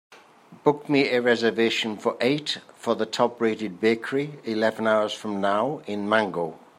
[0.63, 6.09] Book me a reservation for eight for the top-rated bakery eleven hours from now in
[6.09, 6.57] Mango